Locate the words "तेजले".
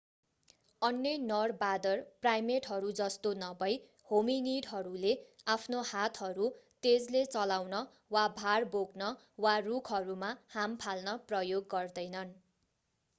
6.83-7.23